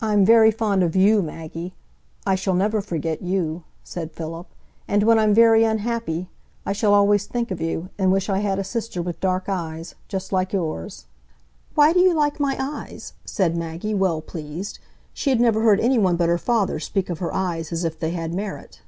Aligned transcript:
"I'm 0.00 0.24
very 0.24 0.50
fond 0.50 0.82
of 0.82 0.96
you, 0.96 1.22
Maggie; 1.22 1.74
I 2.26 2.34
shall 2.34 2.54
never 2.54 2.80
forget 2.80 3.20
you," 3.20 3.62
said 3.84 4.10
Philip, 4.10 4.46
"and 4.88 5.02
when 5.02 5.18
I'm 5.18 5.34
very 5.34 5.64
unhappy, 5.64 6.30
I 6.64 6.72
shall 6.72 6.94
always 6.94 7.26
think 7.26 7.50
of 7.50 7.60
you, 7.60 7.90
and 7.98 8.10
wish 8.10 8.30
I 8.30 8.38
had 8.38 8.58
a 8.58 8.64
sister 8.64 9.02
with 9.02 9.20
dark 9.20 9.44
eyes, 9.46 9.94
just 10.08 10.32
like 10.32 10.54
yours." 10.54 11.04
"Why 11.74 11.92
do 11.92 12.00
you 12.00 12.14
like 12.14 12.40
my 12.40 12.56
eyes?" 12.58 13.12
said 13.26 13.54
Maggie, 13.54 13.92
well 13.92 14.22
pleased. 14.22 14.78
She 15.12 15.28
had 15.28 15.42
never 15.42 15.60
heard 15.60 15.78
any 15.80 15.98
one 15.98 16.16
but 16.16 16.30
her 16.30 16.38
father 16.38 16.80
speak 16.80 17.10
of 17.10 17.18
her 17.18 17.34
eyes 17.34 17.70
as 17.70 17.84
if 17.84 18.00
they 18.00 18.12
had 18.12 18.32
merit. 18.32 18.80